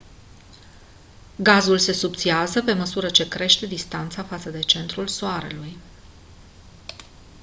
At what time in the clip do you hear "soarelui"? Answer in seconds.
5.07-5.77